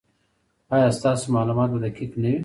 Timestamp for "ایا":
0.75-0.89